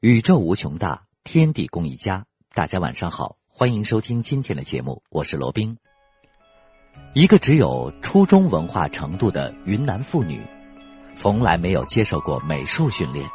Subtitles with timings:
[0.00, 2.26] 宇宙无穷大，天地共一家。
[2.52, 5.78] 大家晚上好，欢迎收听今天的节目，我是罗宾。
[7.14, 10.46] 一个只有初中文化程度的云南妇女，
[11.14, 13.26] 从来没有接受过美术训练。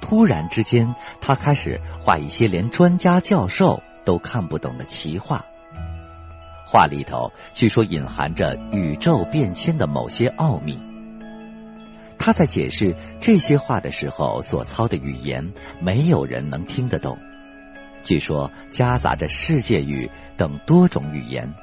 [0.00, 5.44] 突然之间，她开始画一些连专家教授都看不懂的奇画。
[6.64, 10.87] 画里头据说隐含着宇宙变迁的某些奥秘。
[12.18, 17.18] 他在解释这些话的时候所操的语言，没有人能听得懂。
[18.02, 21.54] 据说夹杂着世界语等多种语言。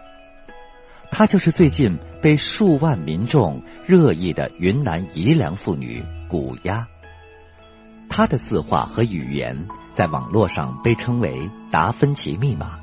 [1.11, 6.87] 他就是最近被数万民众热议的云南彝良妇女古鸦。
[8.09, 12.79] 她的字画和语言在网络上被称为“达芬奇密码”。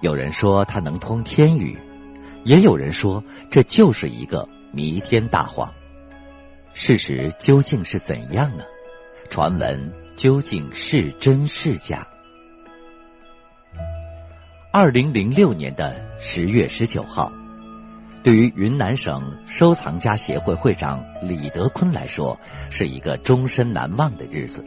[0.00, 1.78] 有人说他能通天语，
[2.42, 5.72] 也有人说这就是一个弥天大谎。
[6.76, 8.64] 事实究竟是怎样呢？
[9.30, 12.08] 传闻究竟是真是假？
[14.72, 17.32] 二零零六年的十月十九号，
[18.24, 22.40] 对于云南省收藏家协会会长李德坤来说，
[22.70, 24.66] 是一个终身难忘的日子。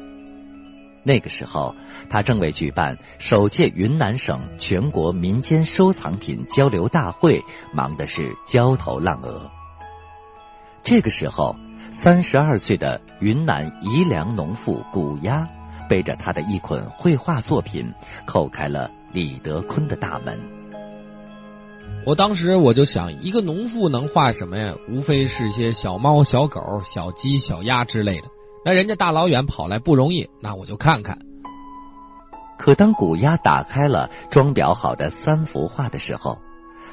[1.03, 1.75] 那个时候，
[2.09, 9.51] 他正为举办首届云南省全国民间收藏品交流大会忙的是焦头烂额。
[10.83, 11.57] 这个时候。
[11.89, 15.47] 三十二岁的云南彝良农妇古丫，
[15.89, 17.93] 背着他的一捆绘画作品，
[18.25, 20.39] 叩开了李德坤的大门。
[22.05, 24.75] 我当时我就想，一个农妇能画什么呀？
[24.87, 28.27] 无非是些小猫、小狗、小鸡、小鸭之类的。
[28.63, 31.19] 那人家大老远跑来不容易，那我就看看。
[32.57, 36.39] 可当古丫打开了装裱好的三幅画的时候，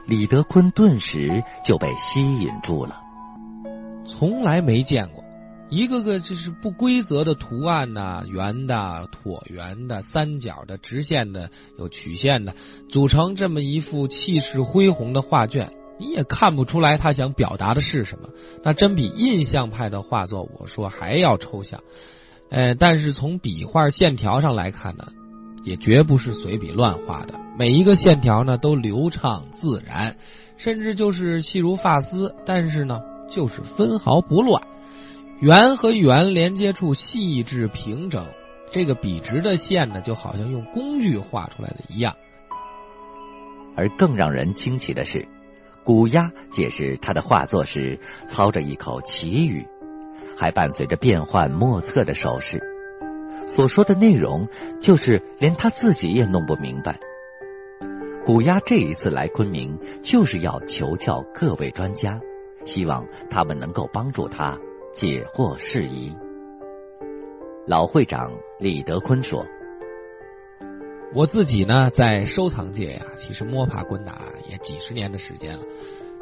[0.06, 3.00] 李德坤顿时就被吸引住了。
[4.06, 5.24] 从来没见过，
[5.70, 12.54] 一个个就是不规则的图案呐，圆的、椭圆的、三角的、直线的、有曲线的，
[12.88, 18.28] 组成这么一幅气势恢宏的画卷，你也看不出来他想表达的是什么。
[18.62, 21.82] 那真比印象派的画作，我说还要抽象。
[22.50, 25.08] 呃，但是从笔画线条上来看呢，
[25.64, 30.18] 也绝不是随笔乱画的，每一个线条呢都流畅自然，
[30.58, 32.34] 甚至就是细如发丝。
[32.44, 33.00] 但是呢。
[33.28, 34.62] 就是分毫不乱，
[35.40, 38.26] 圆和圆连接处细致平整，
[38.70, 42.16] 这个笔直的线呢，就好像用工具画出来的一样。
[43.76, 45.26] 而更让人惊奇的是，
[45.84, 49.66] 古鸦解释他的画作时，操着一口奇语，
[50.36, 52.62] 还伴随着变幻莫测的手势，
[53.48, 54.48] 所说的内容
[54.80, 57.00] 就是连他自己也弄不明白。
[58.24, 62.20] 古鸦这一次来昆明，就是要求教各位专家。
[62.64, 64.58] 希望他们能够帮助他
[64.92, 66.14] 解惑释疑。
[67.66, 69.46] 老会长李德坤说
[71.14, 75.64] ：“我自己呢，在收藏界呀，其实摸爬滚打也几十年的时间了，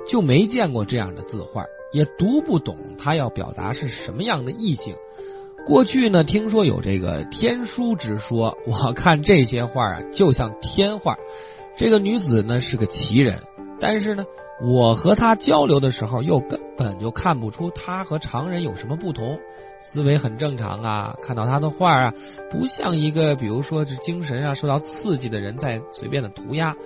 [0.07, 4.95] 就没见过这样的字画，也读不懂他要表达是什么样的意境。
[5.67, 11.19] 过去呢，听说有这个天书之说，我看这些画啊，就像天画。
[11.77, 13.43] 这个女子呢，是个奇人，
[13.81, 14.27] 但是呢。”
[14.63, 19.41] 我和他交流的时候，又根本就看不出他和常人有什么不同，
[19.81, 21.17] 思维很正常啊。
[21.21, 22.15] 看到他的画啊，
[22.51, 26.77] 不像一个比如说是精神啊受到刺激的人在随便的涂鸦，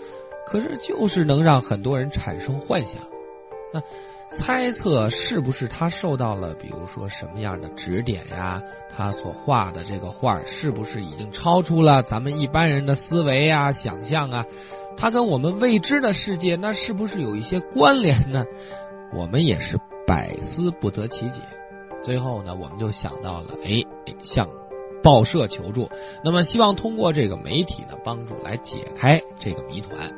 [0.46, 3.02] 可是就是能让很多人产生幻想。
[3.74, 3.82] 那
[4.30, 8.62] 猜测是不是他受到了比如说什么样的指点呀？
[8.96, 14.46] 他所画的这个画是不是已经超出了咱们一般人的思维啊、想象啊？
[14.96, 18.44] 它跟我们未知的世界，那是不是有一些关联呢？
[19.12, 21.42] 我们也是百思不得其解。
[22.02, 23.84] 最后呢，我们就想到了，哎，
[24.20, 24.48] 向
[25.02, 25.90] 报社求助。
[26.24, 30.12] 那么，希望通过这个媒体呢，帮助来解开这个谜团。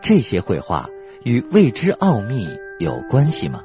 [0.00, 0.88] 这些绘画
[1.22, 2.48] 与未知奥秘
[2.78, 3.62] 有关系吗？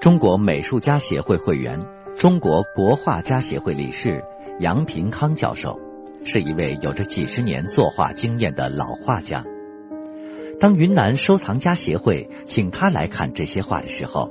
[0.00, 4.24] 中国美术家协会会员、中国国画家协会理事
[4.58, 5.78] 杨平康教授。
[6.24, 9.44] 是一位有着几十年作画经验的老画家。
[10.60, 14.30] 当云南收藏家协会请他来看这些画的时候，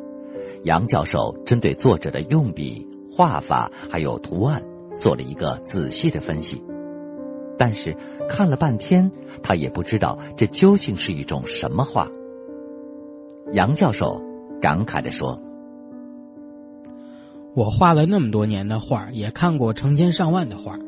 [0.63, 4.63] 杨教授针对作者的用笔、画法还有图案
[4.95, 6.63] 做了一个仔细的分析。
[7.57, 7.97] 但是
[8.29, 9.11] 看了半天，
[9.43, 12.07] 他也不知道这究竟是一种什么画。
[13.51, 14.21] 杨教授
[14.61, 15.41] 感慨的说
[17.53, 20.79] ：“我画了那么多年的画，也看过成千上万的画。”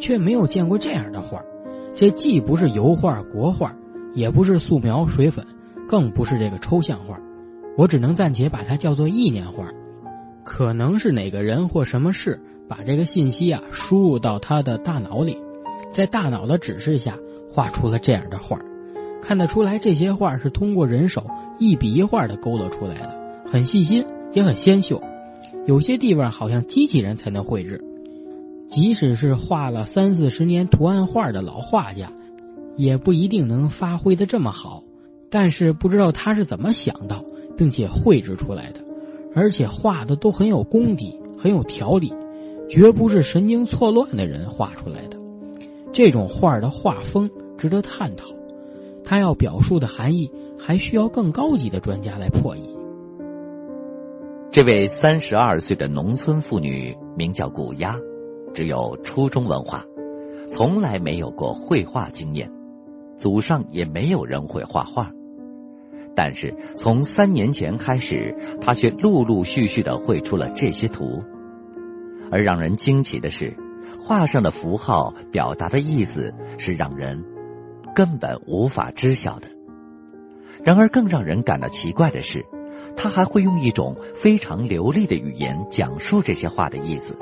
[0.00, 1.42] 却没有见过这样的画，
[1.94, 3.76] 这既不是油画、国画，
[4.14, 5.46] 也不是素描、水粉，
[5.86, 7.20] 更不是这个抽象画，
[7.76, 9.68] 我只能暂且把它叫做意念画。
[10.42, 15.36] 可能是哪个人或什么事把这个信息啊输入到他的大脑里，
[15.92, 17.18] 在大脑的指示下
[17.52, 18.58] 画出了这样的画。
[19.22, 21.26] 看得出来，这些画是通过人手
[21.58, 23.20] 一笔一画的勾勒出来的，
[23.52, 25.02] 很细心，也很纤秀。
[25.66, 27.84] 有些地方好像机器人才能绘制。
[28.70, 32.12] 即使是画了三四十年图案画的老画家，
[32.76, 34.84] 也不一定能发挥的这么好。
[35.28, 37.24] 但是不知道他是怎么想到
[37.56, 38.80] 并且绘制出来的，
[39.34, 42.14] 而且画的都很有功底，很有条理，
[42.68, 45.18] 绝不是神经错乱的人画出来的。
[45.92, 47.28] 这种画的画风
[47.58, 48.28] 值得探讨，
[49.04, 50.30] 他要表述的含义
[50.60, 52.70] 还需要更高级的专家来破译。
[54.52, 57.98] 这位三十二岁的农村妇女名叫古丫。
[58.54, 59.84] 只有初中文化，
[60.48, 62.50] 从来没有过绘画经验，
[63.16, 65.12] 祖上也没有人会画画。
[66.14, 71.22] 但是从三年前开始，他却陆陆续续的绘出了这些图。
[72.32, 73.56] 而让人惊奇的是，
[74.04, 77.24] 画上的符号表达的意思是让人
[77.94, 79.48] 根本无法知晓的。
[80.62, 82.44] 然而更让人感到奇怪的是，
[82.96, 87.16] 他还会用一种非常流利的语言讲述这些话的意思。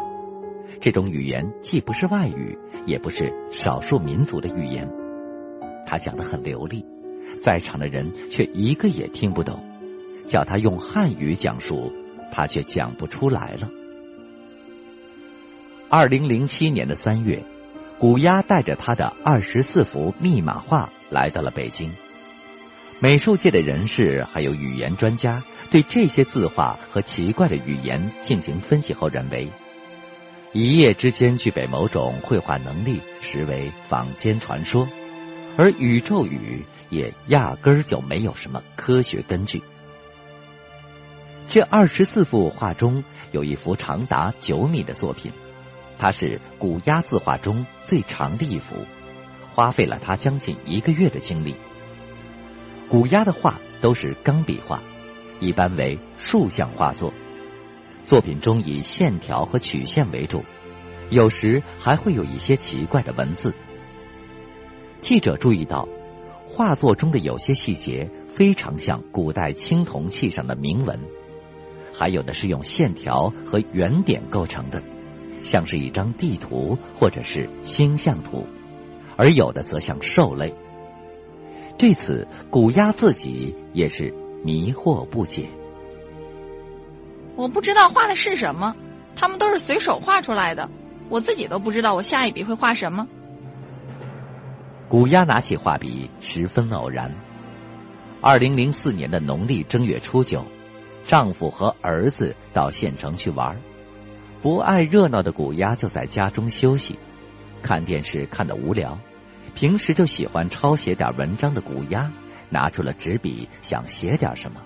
[0.80, 4.90] 这种语言既不是外语，也不是少数民族的语言。
[5.86, 6.84] 他讲的很流利，
[7.42, 9.64] 在场的人却一个也听不懂。
[10.26, 11.92] 叫他用汉语讲述，
[12.30, 13.70] 他却讲不出来了。
[15.88, 17.44] 二零零七年的三月，
[17.98, 21.92] 古鸦带着他的二十四幅密码画来到了北京。
[23.00, 29.48] 美术界的人士还有语言专家对这些字画和奇怪的语言进行分析后认为。
[30.52, 34.88] 一夜之间具备某种绘画能力，实为坊间传说，
[35.58, 39.62] 而宇宙语也压根儿就没有什么科学根据。
[41.50, 45.32] 这二十四幅画中有一幅长达九米的作品，
[45.98, 48.86] 它是古鸦字画中最长的一幅，
[49.54, 51.56] 花费了他将近一个月的精力。
[52.88, 54.82] 古鸦的画都是钢笔画，
[55.40, 57.12] 一般为竖向画作。
[58.04, 60.44] 作品中以线条和曲线为主，
[61.10, 63.54] 有时还会有一些奇怪的文字。
[65.00, 65.88] 记者注意到，
[66.46, 71.00] 画作中的有些细节非常像古代青铜器上的铭文，
[71.92, 74.82] 还有的是用线条和圆点构成的，
[75.44, 78.46] 像是一张地图或者是星象图，
[79.16, 80.54] 而有的则像兽类。
[81.76, 84.12] 对此，古鸦自己也是
[84.42, 85.50] 迷惑不解。
[87.38, 88.74] 我不知道画的是什么，
[89.14, 90.68] 他们都是随手画出来的，
[91.08, 93.06] 我自己都不知道我下一笔会画什么。
[94.88, 97.14] 古鸦拿起画笔十分偶然。
[98.20, 100.46] 二零零四年的农历正月初九，
[101.06, 103.60] 丈夫和儿子到县城去玩，
[104.42, 106.98] 不爱热闹的古鸦就在家中休息，
[107.62, 108.98] 看电视看得无聊。
[109.54, 112.10] 平时就喜欢抄写点文章的古鸦，
[112.50, 114.60] 拿出了纸笔，想写点什么。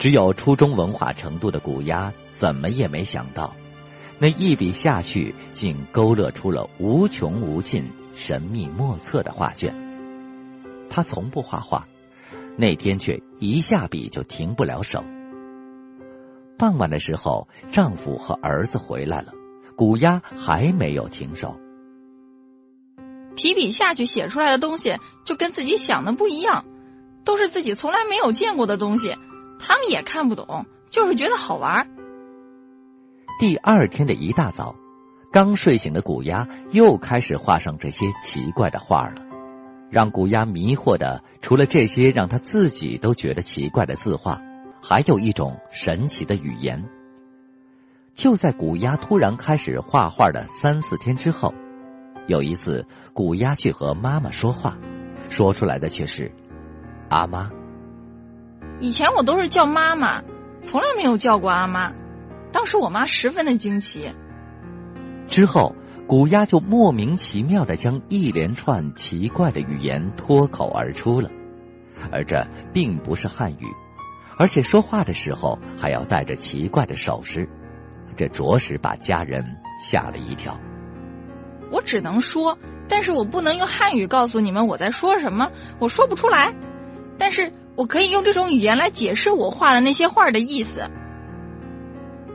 [0.00, 3.54] 只有初中文化程度的古丫，怎么也没想到，
[4.18, 9.76] 那一笔下去，竟勾勒出了无穷无尽、神秘莫测的画卷。
[10.88, 11.86] 他从不画画，
[12.56, 15.04] 那天却一下笔就停不了手。
[16.56, 19.34] 傍晚的时候，丈夫和儿子回来了，
[19.76, 21.60] 古丫还没有停手。
[23.36, 24.96] 提笔下去写出来的东西，
[25.26, 26.64] 就跟自己想的不一样，
[27.22, 29.14] 都是自己从来没有见过的东西。
[29.60, 31.88] 他们也看不懂，就是觉得好玩。
[33.38, 34.74] 第二天的一大早，
[35.32, 39.22] 刚睡醒的古鸦又开始画上这些奇怪的画了。
[39.90, 44.40] 让古鸦迷惑的，除了这些让他自己都觉得奇怪的字画，
[44.82, 46.88] 还有一种神奇的语言。
[48.14, 51.54] 就在古鸦突然开始画画的三四天之后，
[52.26, 54.78] 有一次，古鸦去和妈妈说话，
[55.28, 56.32] 说出来的却是
[57.10, 57.50] “阿妈”。
[58.80, 60.22] 以前我都是叫妈妈，
[60.62, 61.92] 从来没有叫过阿妈。
[62.50, 64.10] 当时我妈十分的惊奇。
[65.26, 65.76] 之后，
[66.08, 71.30] 古丫就莫名其妙的将一连串奇怪的语言脱口而出了，
[72.10, 73.66] 而这并不是汉语，
[74.38, 77.50] 而且说话的时候还要带着奇怪的手势，
[78.16, 80.58] 这着实把家人吓了一跳。
[81.70, 82.58] 我只能说，
[82.88, 86.54] 但是我不能用汉语告诉你们我在说什么，我说不出来。
[87.18, 87.52] 但是。
[87.80, 90.82] 我可以用这种语言来解释我画的那些画的意思。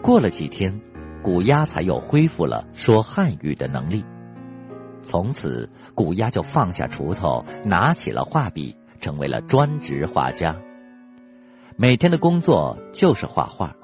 [0.02, 0.82] 过了几天，
[1.22, 4.06] 古鸦才又恢复了说汉语的能力。
[5.04, 10.56] 从此，古鸦就放下锄头，拿起了画笔，成为了专职画家。
[11.75, 13.75] 每天的工作就是画画。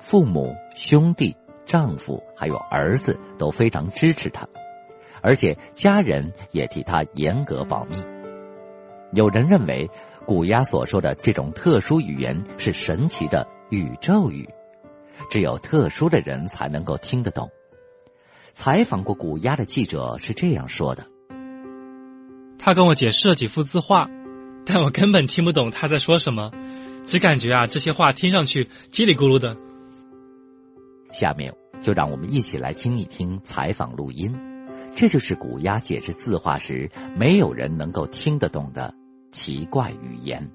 [0.00, 1.34] 父母、兄弟、
[1.64, 4.46] 丈夫还有儿子都非常支持她，
[5.22, 7.96] 而且家人也替她严格保密。
[9.10, 9.90] 有人认为
[10.28, 14.46] 古鸦所说的这种特殊语言是神奇的宇宙语，
[15.30, 17.48] 只有特殊的人才能够听得懂。
[18.52, 21.06] 采访过古鸦的记者是这样说的
[22.60, 24.10] ：“他跟我解释了几幅字画，
[24.66, 26.52] 但我根本听不懂他在说什么，
[27.04, 29.56] 只感觉啊这些话听上去叽里咕噜的。”
[31.10, 34.36] 下面就让我们一起来听一听采访录音，
[34.94, 38.92] 这就是古鸦解释字画时没有人能够听得懂的
[39.30, 40.50] 奇怪语言。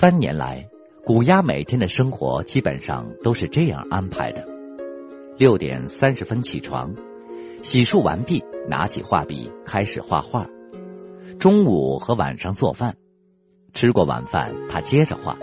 [0.00, 0.66] 三年来，
[1.12, 4.46] 古鸦每天的生活基本上都是这样安排的：
[5.36, 6.94] 六点三十分起床，
[7.64, 10.46] 洗漱完毕，拿起画笔开始画画。
[11.40, 12.94] 中午和晚上做饭，
[13.72, 15.36] 吃过晚饭，他接着画。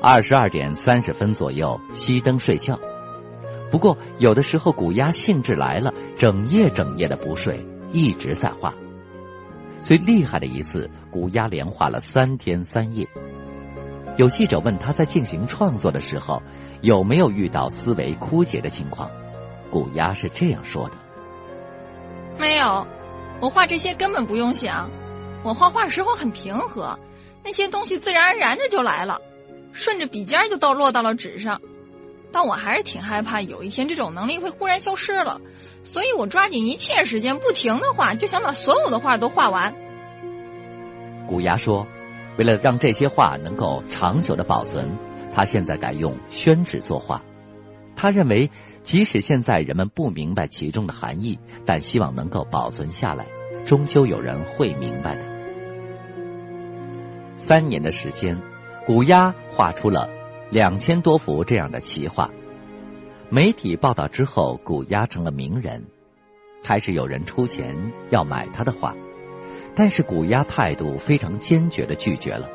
[0.00, 2.78] 二十二点三十分左右熄灯睡觉。
[3.72, 8.76] 不过，有的时候古鸦兴致来了，整夜整夜的不睡，一直在画。
[9.80, 13.08] 最厉害的一次，古鸦连画了三天三夜。
[14.18, 16.42] 有记者问他在进行创作的时候
[16.80, 19.12] 有没有遇到思维枯竭的情况，
[19.70, 20.96] 古丫是这样说的
[22.36, 22.88] ：“没有，
[23.40, 24.90] 我画这些根本不用想，
[25.44, 26.98] 我画画时候很平和，
[27.44, 29.20] 那些东西自然而然的就来了，
[29.72, 31.60] 顺着笔尖就到落到了纸上。”
[32.32, 35.40] 但我还是挺害怕有一天这种能力会忽然消失了，
[35.84, 39.76] 所以我抓紧一切时间不停的画，就想把所有的画都画完。
[41.28, 41.86] 古牙说
[42.38, 44.96] ：“为了让这些画能够长久的保存，
[45.34, 47.22] 他现在改用宣纸作画。
[47.96, 48.50] 他认为，
[48.84, 53.26] 即使现在人们不明白其中的含义，但希望能够保存下来，
[53.64, 55.26] 终究有人会明白的。”
[57.36, 58.40] 三年的时间，
[58.86, 60.08] 古鸦画出了。
[60.50, 62.30] 两千多幅这样的奇画，
[63.28, 65.84] 媒体报道之后，古鸦成了名人，
[66.62, 68.96] 开始有人出钱要买他的画，
[69.74, 72.48] 但是古鸦态度非常坚决的拒绝了。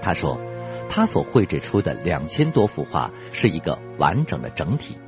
[0.00, 0.40] 他说，
[0.88, 4.98] 他所绘制出的两千多幅画是一个完整的整体，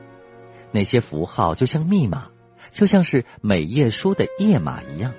[0.73, 2.28] 那些符号就像密码，
[2.70, 5.12] 就像是每页书的页码一样，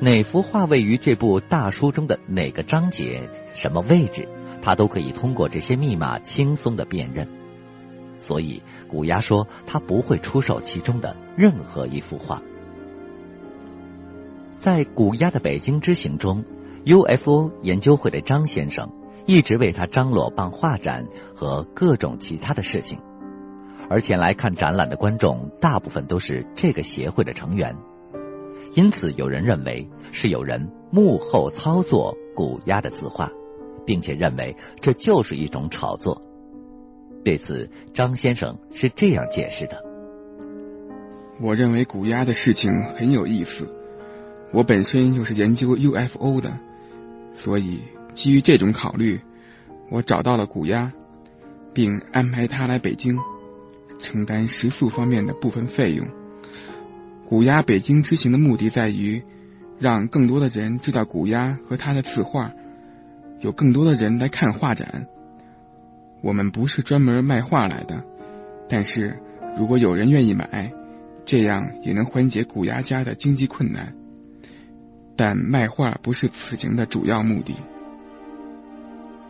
[0.00, 4.28] 哪幅画位于这部大书中的哪个章节，什么位置。
[4.60, 7.28] 他都可以通过这些密码轻松的辨认，
[8.18, 12.42] 所以古鸦说他不会出售其中的任何一幅画。
[14.58, 16.44] 在古鸭的北京之行中
[16.84, 18.90] ，UFO 研究会的张先生
[19.24, 22.98] 一直为他张罗办画展和各种其他的事情，
[23.88, 27.76] 而前来看展览的观众大部分都是这个协会的成员，
[28.74, 33.30] 因此有人认为是有人幕后操作古鸭的字画。
[33.86, 36.20] 并且认为这就是一种炒作。
[37.24, 39.82] 对此，张先生是这样解释的
[41.40, 43.74] ：“我认为古鸭的事情很有意思。
[44.52, 46.58] 我本身又是研究 UFO 的，
[47.34, 47.82] 所以
[48.14, 49.20] 基于这种考虑，
[49.90, 50.92] 我找到了古鸦，
[51.74, 53.18] 并安排他来北京，
[53.98, 56.08] 承担食宿方面的部分费用。
[57.26, 59.22] 古鸦北京之行的目的在于
[59.78, 62.52] 让更多的人知道古鸦和他的字画。”
[63.40, 65.06] 有更多的人来看画展。
[66.22, 68.04] 我们不是专门卖画来的，
[68.68, 69.20] 但是
[69.56, 70.72] 如果有人愿意买，
[71.24, 73.94] 这样也能缓解古鸭家的经济困难。
[75.18, 77.56] 但卖画不是此行的主要目的。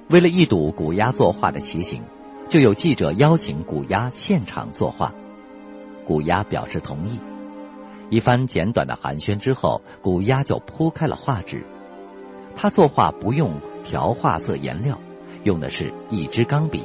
[0.08, 2.04] 为了一睹古鸦作画的奇形，
[2.48, 5.12] 就有记者邀请古鸦现场作画。
[6.06, 7.18] 古鸦表示同意。
[8.10, 11.64] 一番简短的寒暄之后，古鸦就铺开了画纸。
[12.54, 13.60] 他作画不用。
[13.84, 15.00] 调画色颜料
[15.44, 16.82] 用的是一支钢笔，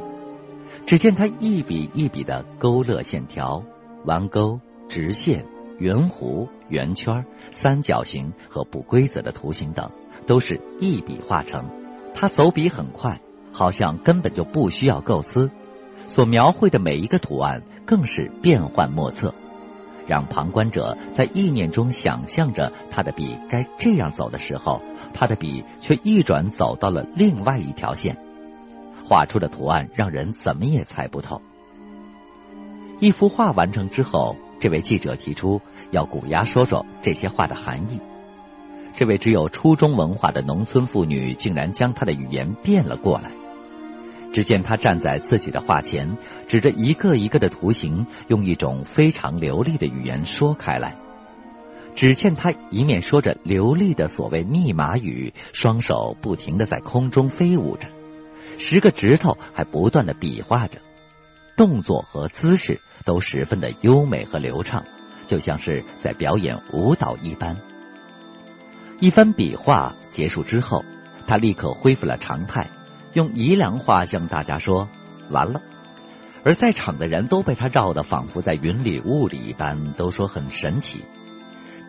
[0.86, 3.66] 只见他一笔一笔的勾勒线条、
[4.06, 5.46] 弯钩、直线、
[5.84, 9.92] 圆弧、圆圈、三角形和不规则的图形等，
[10.26, 11.66] 都是一笔画成。
[12.14, 13.20] 他走笔很快，
[13.52, 15.52] 好像根本就不需要构思，
[16.08, 19.36] 所描绘的每一个图案更是变幻莫测。
[20.08, 24.82] 让旁观者在意念中想象着他的笔该这样走的时候，
[25.14, 28.18] 他的笔却一转走到了另外一条线，
[29.06, 31.42] 画出的图案让人怎么也猜不透。
[33.02, 35.60] 一幅画完成之后，这位记者提出
[35.92, 38.00] 要古鸭说说这些话的含义。
[38.96, 43.32] 这位只有初中文化的农村妇女竟然将她的语言变了过来。
[44.32, 46.16] 只见她站在自己的画前，
[46.48, 50.96] 指着一个一个的图形，用一种非常流利的语言说开来。
[51.94, 57.90] 只见她一面说着流利的所谓密码语，双手不停的在空中飞舞着，
[58.58, 60.80] 十个指头还不断的比划着，
[61.56, 64.86] 动作和姿势都十分的优美和流畅，
[65.28, 67.58] 就像是在表演舞蹈一般。
[69.00, 70.86] 一番比划结束之后，
[71.28, 72.70] 他立刻恢复了常态，
[73.14, 74.90] 用宜良话向大家说
[75.30, 75.62] ：“完了。”
[76.46, 81.06] 而在场的人都被他绕得仿佛在云里雾里一般，都说很神奇，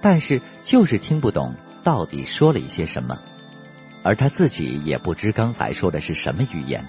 [0.00, 3.18] 但是就是听不懂到底说了一些什么，
[4.04, 6.85] 而他自己也不知刚才说的是什么语言。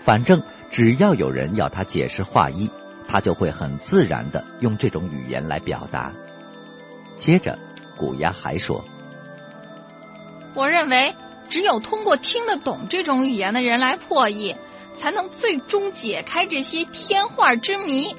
[0.00, 2.70] 反正只要有人要他解释画意，
[3.06, 6.14] 他就会很自然的用这种语言来表达。
[7.18, 7.58] 接着，
[7.98, 8.82] 古鸭还说。
[10.54, 11.14] 我认为，
[11.50, 14.56] 只有通过听得懂这种语言的人来破译，
[14.96, 18.16] 才能最终解开这些天画之谜。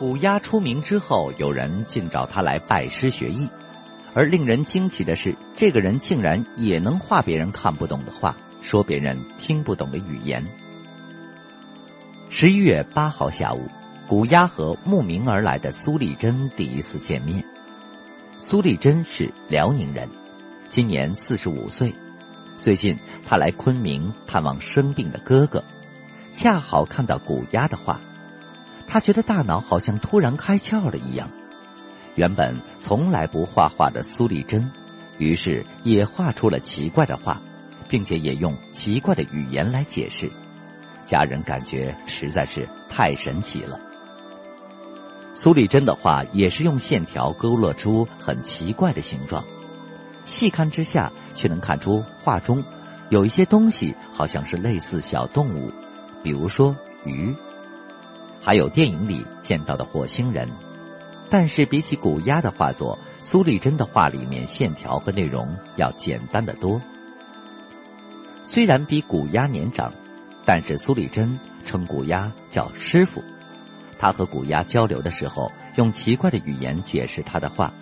[0.00, 3.48] 古鸦出名之后，有人竟找他来拜师学艺，
[4.14, 10.44] 而令人惊奇的是，这个人竟然也能画别人看不懂的画，说别人听不懂的语言。
[12.30, 13.68] 十一月八号下午，
[14.06, 17.42] 古鸦和慕名而来的苏丽珍第一次见面。
[18.38, 20.10] 苏丽珍是辽宁人。
[20.68, 21.94] 今年四十五岁，
[22.54, 25.64] 最近他来昆明探望生病的哥哥，
[26.34, 28.02] 恰好看到古鸦的画，
[28.86, 31.30] 他觉得大脑好像突然开窍了一样。
[32.14, 34.70] 原本从来不画画的苏丽珍，
[35.16, 37.40] 于是也画出了奇怪的画，
[37.88, 40.30] 并且也用奇怪的语言来解释。
[41.08, 43.80] 家人感觉实在是太神奇了。
[45.32, 49.46] 苏丽珍的画也是用线条勾勒出很奇怪的形状。
[50.26, 52.62] 细看之下，却能看出画中
[53.08, 55.72] 有一些东西好像是类似小动物，
[56.22, 57.34] 比如说鱼，
[58.42, 60.50] 还有电影里见到的火星人。
[61.30, 66.82] 但是比起古鸦的画作，苏丽珍的画里面线条和内容要简单的多。
[68.44, 69.94] 虽然比古鸦年长，
[70.48, 73.22] 但是苏丽珍称古鸦叫师傅。
[73.98, 77.74] 他和古鸦交流的时候，用奇怪的语言解释他的话。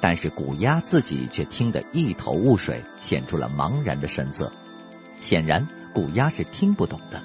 [0.00, 4.50] 但是古鸦自己却听得一头雾水，显出了茫然的神色。
[5.20, 7.22] 显然，古鸦是听不懂的。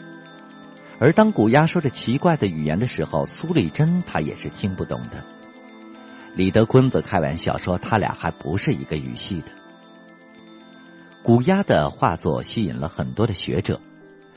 [0.99, 5.23] 而当古鸦说着奇怪的语言的时候，苏丽珍她也是听不懂的。
[6.35, 9.47] 李德坤则开玩笑说，他俩还不是一个语系的。
[11.23, 13.81] 古鸦的画作吸引了很多的学者。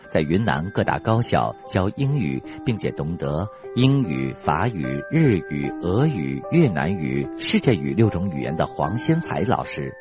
[0.09, 9.95] 在云南各大高校教英语，并且懂得英语、法语、日语、俄语、越南语、世界语六种语言的黄先才老师，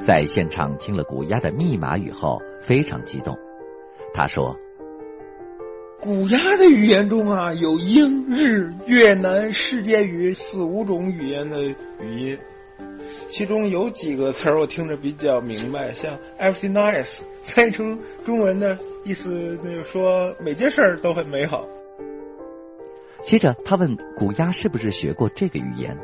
[0.00, 3.38] 在现场听了古鸦的密码语后，非常激动。
[4.14, 4.58] 他说
[6.00, 12.38] ：“古鸦的语言中啊，有英、日、越南、世界语四五种语言的语音。”
[13.28, 21.66] 其中有几个词儿我听着比较明白，像 everything nice， 翻译成中文的意思，那就说每件事儿都很美好。
[23.22, 25.98] 接着他问古鸦是不是学过这个语言，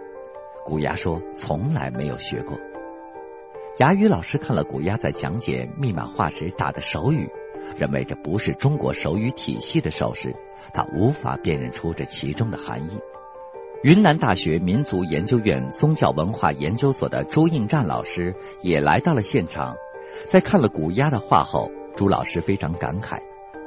[0.64, 2.58] 古鸦说从来没有学过。
[3.78, 7.28] 哑语老师看了古鸦在讲解密码画时打的手语，
[7.76, 10.34] 认为这不是中国手语体系的手势，
[10.72, 13.00] 他无法辨认出这其中的含义。
[13.84, 19.76] 云南大学民族研究院宗教文化研究所的朱应战老师也来到了现场，
[20.26, 23.20] 在看了古鸦的画后，朱老师非常感慨。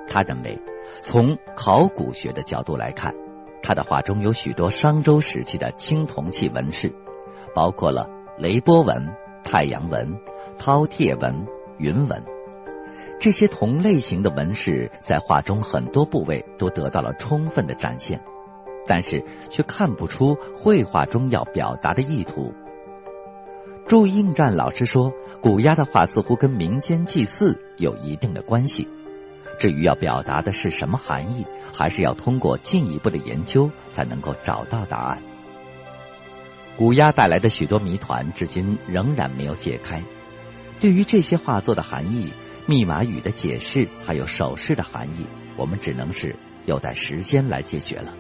[0.10, 0.60] 他认为，
[1.02, 3.15] 从考古学的角度来看，
[3.63, 6.93] 他的画中有许多商周时期的青铜器纹饰，
[7.56, 10.19] 包括了雷波纹、太阳纹、
[10.60, 11.47] 饕餮纹、
[11.78, 12.26] 云纹。
[13.21, 18.21] 这些同类型的纹饰在画中很多部位都得到了充分的展现。
[18.86, 22.54] 但是却看不出绘画中要表达的意图。
[23.88, 28.88] 祝应战老师说，古鸦的画似乎跟民间祭祀有一定的关系。
[29.60, 35.22] 至于要表达的是什么含义，还是要通过进一步的研究才能够找到答案。
[36.78, 40.02] 古鸦带来的许多谜团，至今仍然没有解开。
[40.80, 42.32] 对于这些画作的含义、
[42.65, 48.15] 密码语的解释，还有手势的含义，我们只能是有待时间来解决了。